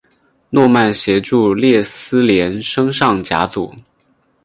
[0.49, 3.71] 诺曼协助列斯联升上甲组。